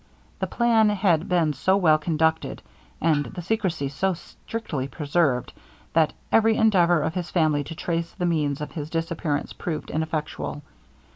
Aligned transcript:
The 0.39 0.47
plan 0.47 0.89
had 0.89 1.29
been 1.29 1.53
so 1.53 1.77
well 1.77 1.99
conducted, 1.99 2.63
and 2.99 3.25
the 3.25 3.41
secrecy 3.43 3.87
so 3.87 4.15
strictly 4.15 4.87
preserved, 4.87 5.53
that 5.93 6.13
every 6.31 6.55
endeavour 6.57 7.03
of 7.03 7.13
his 7.13 7.29
family 7.29 7.63
to 7.65 7.75
trace 7.75 8.11
the 8.13 8.25
means 8.25 8.61
of 8.61 8.71
his 8.71 8.89
disappearance 8.89 9.53
proved 9.53 9.91
ineffectual. 9.91 10.63